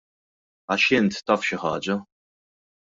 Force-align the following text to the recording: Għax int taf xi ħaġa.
Għax 0.75 0.87
int 1.01 1.21
taf 1.29 1.47
xi 1.51 1.63
ħaġa. 1.67 2.01